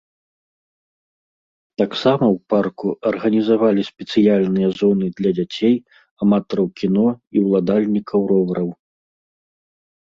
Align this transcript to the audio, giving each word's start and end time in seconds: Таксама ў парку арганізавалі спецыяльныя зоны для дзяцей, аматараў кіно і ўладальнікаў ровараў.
Таксама 1.81 2.25
ў 2.27 2.37
парку 2.53 2.87
арганізавалі 3.11 3.81
спецыяльныя 3.91 4.69
зоны 4.81 5.07
для 5.21 5.31
дзяцей, 5.37 5.75
аматараў 6.27 6.67
кіно 6.83 7.07
і 7.37 7.47
ўладальнікаў 7.47 8.19
ровараў. 8.35 8.69